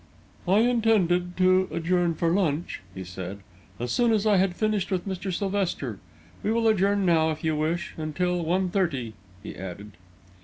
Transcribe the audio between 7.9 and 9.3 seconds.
until one thirty,"